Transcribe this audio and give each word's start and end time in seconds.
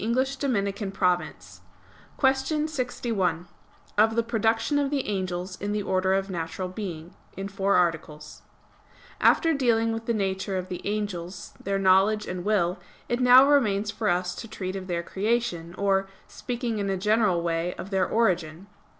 _______________________QUESTION 2.23 2.67
61 2.67 3.47
OF 3.99 4.15
THE 4.15 4.23
PRODUCTION 4.23 4.79
OF 4.79 4.89
THE 4.89 5.05
ANGELS 5.07 5.61
IN 5.61 5.73
THE 5.73 5.83
ORDER 5.83 6.15
OF 6.15 6.27
NATURAL 6.31 6.69
BEING 6.69 7.13
(In 7.37 7.47
Four 7.47 7.75
Articles) 7.75 8.41
After 9.19 9.53
dealing 9.53 9.91
with 9.93 10.07
the 10.07 10.15
nature 10.15 10.57
of 10.57 10.69
the 10.69 10.81
angels, 10.87 11.53
their 11.63 11.77
knowledge 11.77 12.25
and 12.25 12.43
will, 12.43 12.79
it 13.07 13.19
now 13.19 13.47
remains 13.47 13.91
for 13.91 14.09
us 14.09 14.33
to 14.33 14.47
treat 14.47 14.75
of 14.75 14.87
their 14.87 15.03
creation, 15.03 15.75
or, 15.77 16.07
speaking 16.27 16.79
in 16.79 16.89
a 16.89 16.97
general 16.97 17.43
way, 17.43 17.75
of 17.75 17.91
their 17.91 18.07
origin. 18.07 18.65